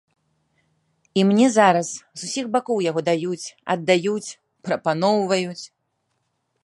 [1.17, 1.87] І мне зараз
[2.21, 4.33] з усіх бакоў яго даюць, аддаюць,
[4.69, 5.65] прапаноўваюць.